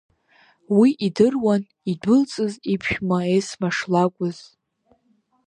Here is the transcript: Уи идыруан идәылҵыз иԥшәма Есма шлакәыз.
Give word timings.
Уи 0.77 0.89
идыруан 1.05 1.61
идәылҵыз 1.91 2.53
иԥшәма 2.73 3.19
Есма 3.35 3.69
шлакәыз. 3.75 4.37